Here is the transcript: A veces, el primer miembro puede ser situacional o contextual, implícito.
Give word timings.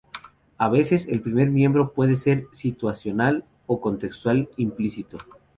A 0.57 0.67
veces, 0.67 1.07
el 1.07 1.21
primer 1.21 1.51
miembro 1.51 1.93
puede 1.93 2.17
ser 2.17 2.47
situacional 2.53 3.45
o 3.67 3.79
contextual, 3.79 4.49
implícito. 4.57 5.19